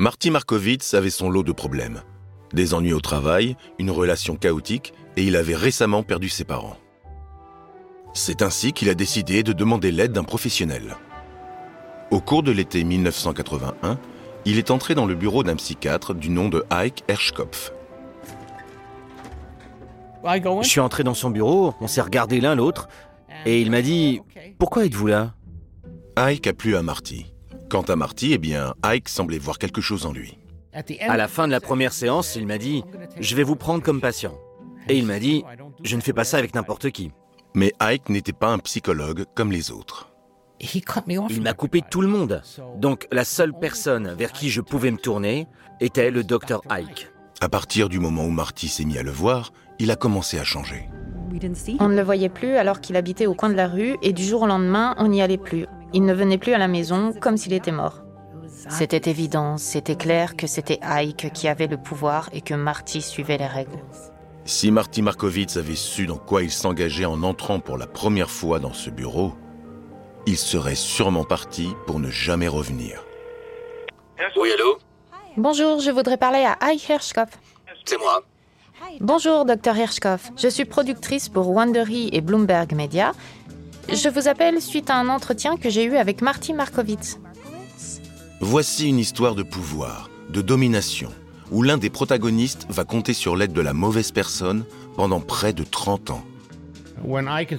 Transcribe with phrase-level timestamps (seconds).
[0.00, 2.02] Marty Markovitz avait son lot de problèmes.
[2.52, 6.76] Des ennuis au travail, une relation chaotique, et il avait récemment perdu ses parents.
[8.14, 10.96] C'est ainsi qu'il a décidé de demander l'aide d'un professionnel.
[12.12, 13.98] Au cours de l'été 1981,
[14.44, 17.72] il est entré dans le bureau d'un psychiatre du nom de Ike Herschkopf.
[20.62, 22.88] Je suis entré dans son bureau, on s'est regardé l'un l'autre,
[23.46, 24.20] et il m'a dit
[24.60, 25.34] Pourquoi êtes-vous là?
[26.16, 27.32] Ike a plu à Marty.
[27.68, 30.38] Quant à Marty, eh bien, Ike semblait voir quelque chose en lui.
[31.06, 32.82] À la fin de la première séance, il m'a dit
[33.20, 34.34] Je vais vous prendre comme patient.
[34.88, 35.44] Et il m'a dit
[35.82, 37.12] Je ne fais pas ça avec n'importe qui.
[37.54, 40.10] Mais Ike n'était pas un psychologue comme les autres.
[40.60, 42.42] Il m'a coupé tout le monde.
[42.76, 45.46] Donc la seule personne vers qui je pouvais me tourner
[45.80, 47.10] était le docteur Ike.
[47.40, 50.44] À partir du moment où Marty s'est mis à le voir, il a commencé à
[50.44, 50.88] changer.
[51.78, 54.24] On ne le voyait plus alors qu'il habitait au coin de la rue et du
[54.24, 55.66] jour au lendemain, on n'y allait plus.
[55.92, 58.02] Il ne venait plus à la maison comme s'il était mort.
[58.68, 63.38] C'était évident, c'était clair que c'était Ike qui avait le pouvoir et que Marty suivait
[63.38, 63.78] les règles.
[64.44, 68.58] Si Marty Markovitz avait su dans quoi il s'engageait en entrant pour la première fois
[68.58, 69.32] dans ce bureau,
[70.26, 73.04] il serait sûrement parti pour ne jamais revenir.
[74.36, 74.78] Oui, allô?
[75.36, 77.38] Bonjour, je voudrais parler à Ike Herschkopf.
[77.84, 78.22] C'est moi.
[79.00, 80.30] Bonjour, Dr Herschkopf.
[80.36, 83.12] Je suis productrice pour Wandery et Bloomberg Media.
[83.90, 87.18] Je vous appelle suite à un entretien que j'ai eu avec Marty Markovitz.
[88.40, 91.10] Voici une histoire de pouvoir, de domination,
[91.50, 95.64] où l'un des protagonistes va compter sur l'aide de la mauvaise personne pendant près de
[95.64, 96.22] 30 ans.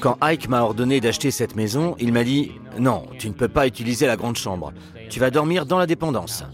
[0.00, 3.66] Quand Ike m'a ordonné d'acheter cette maison, il m'a dit Non, tu ne peux pas
[3.66, 4.72] utiliser la grande chambre.
[5.10, 6.44] Tu vas dormir dans la dépendance.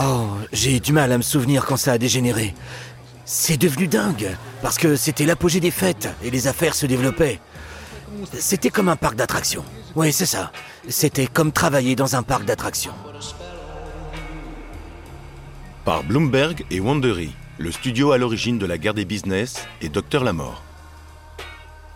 [0.00, 2.54] Oh, j'ai du mal à me souvenir quand ça a dégénéré.
[3.24, 7.38] C'est devenu dingue, parce que c'était l'apogée des fêtes et les affaires se développaient.
[8.32, 9.64] C'était comme un parc d'attractions.
[9.94, 10.52] Oui, c'est ça.
[10.88, 12.94] C'était comme travailler dans un parc d'attractions.
[15.84, 20.24] Par Bloomberg et Wandery, le studio à l'origine de la guerre des business et Docteur
[20.24, 20.62] Lamort.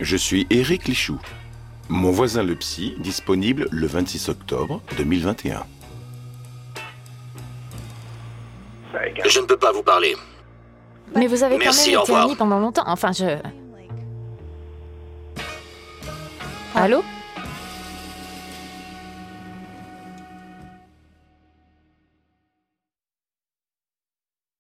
[0.01, 1.21] Je suis Eric Lichou,
[1.89, 5.65] mon voisin le psy, disponible le 26 octobre 2021.
[9.27, 10.17] Je ne peux pas vous parler.
[11.15, 12.85] Mais vous avez quand Merci, même été amis pendant longtemps.
[12.87, 13.39] Enfin, je.
[16.77, 17.03] Allô?